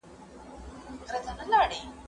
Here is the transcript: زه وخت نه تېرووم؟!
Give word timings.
زه 1.07 1.15
وخت 1.21 1.39
نه 1.49 1.59
تېرووم؟! 1.71 1.89